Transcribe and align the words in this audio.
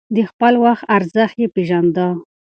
د 0.15 0.17
خپل 0.29 0.53
وخت 0.63 0.83
ارزښت 0.95 1.35
يې 1.41 1.47
پېژانده. 1.55 2.07